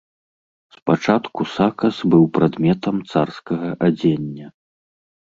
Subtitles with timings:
[0.75, 4.47] Спачатку сакас быў прадметам царскага адзення.